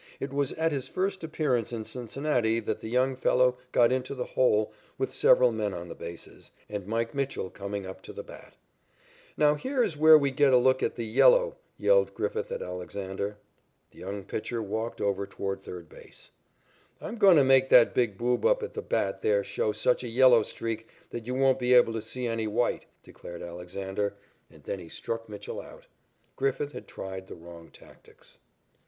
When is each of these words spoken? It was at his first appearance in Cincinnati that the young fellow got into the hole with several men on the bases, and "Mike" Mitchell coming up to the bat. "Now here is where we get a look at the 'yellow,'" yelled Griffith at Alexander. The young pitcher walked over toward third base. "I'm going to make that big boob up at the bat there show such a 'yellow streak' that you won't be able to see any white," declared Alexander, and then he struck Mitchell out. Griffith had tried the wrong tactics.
It 0.19 0.33
was 0.33 0.51
at 0.53 0.71
his 0.71 0.87
first 0.87 1.23
appearance 1.23 1.71
in 1.71 1.85
Cincinnati 1.85 2.59
that 2.59 2.79
the 2.79 2.89
young 2.89 3.15
fellow 3.15 3.59
got 3.71 3.91
into 3.91 4.15
the 4.15 4.25
hole 4.25 4.73
with 4.97 5.13
several 5.13 5.51
men 5.51 5.75
on 5.75 5.89
the 5.89 5.93
bases, 5.93 6.49
and 6.67 6.87
"Mike" 6.87 7.13
Mitchell 7.13 7.51
coming 7.51 7.85
up 7.85 8.01
to 8.01 8.11
the 8.11 8.23
bat. 8.23 8.55
"Now 9.37 9.53
here 9.53 9.83
is 9.83 9.95
where 9.95 10.17
we 10.17 10.31
get 10.31 10.53
a 10.53 10.57
look 10.57 10.81
at 10.81 10.95
the 10.95 11.05
'yellow,'" 11.05 11.55
yelled 11.77 12.15
Griffith 12.15 12.51
at 12.51 12.63
Alexander. 12.63 13.37
The 13.91 13.99
young 13.99 14.23
pitcher 14.23 14.59
walked 14.59 15.01
over 15.01 15.27
toward 15.27 15.61
third 15.61 15.87
base. 15.87 16.31
"I'm 16.99 17.17
going 17.19 17.37
to 17.37 17.43
make 17.43 17.69
that 17.69 17.93
big 17.93 18.17
boob 18.17 18.43
up 18.43 18.63
at 18.63 18.73
the 18.73 18.81
bat 18.81 19.21
there 19.21 19.43
show 19.43 19.71
such 19.71 20.03
a 20.03 20.07
'yellow 20.07 20.41
streak' 20.41 20.87
that 21.11 21.27
you 21.27 21.35
won't 21.35 21.59
be 21.59 21.75
able 21.75 21.93
to 21.93 22.01
see 22.01 22.25
any 22.25 22.47
white," 22.47 22.87
declared 23.03 23.43
Alexander, 23.43 24.15
and 24.49 24.63
then 24.63 24.79
he 24.79 24.89
struck 24.89 25.29
Mitchell 25.29 25.61
out. 25.61 25.85
Griffith 26.37 26.71
had 26.71 26.87
tried 26.87 27.27
the 27.27 27.35
wrong 27.35 27.69
tactics. 27.69 28.39